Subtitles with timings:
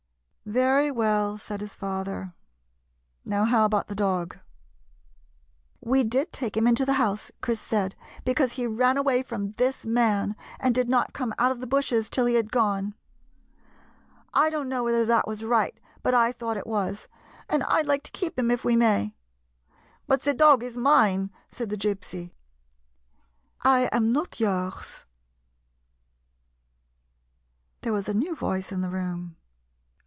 [0.61, 2.33] "Very well," said his father."
[3.23, 4.33] Now, how about the dog?"
[5.79, 8.51] 61 GYPSY, THE TALKING DOG "We did take liim into the house," Chris said," because
[8.53, 12.25] he ran away from this man and did not come out of the bushes till
[12.25, 12.95] he had gone.
[14.33, 17.07] I don't know whether that was right, but I thought it was.
[17.47, 19.15] And I 'd like to keep him if we may.""
[20.07, 22.33] But the dog is mine," said the Gypsy."
[23.63, 25.05] I am not yours."
[27.83, 29.37] There was a new voice in the room.